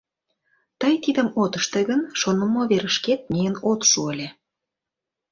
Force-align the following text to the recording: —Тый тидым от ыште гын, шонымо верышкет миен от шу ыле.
—Тый 0.79 0.93
тидым 1.03 1.27
от 1.41 1.53
ыште 1.59 1.79
гын, 1.89 2.01
шонымо 2.19 2.61
верышкет 2.71 3.21
миен 3.31 3.55
от 3.69 3.81
шу 3.89 3.99
ыле. 4.11 4.27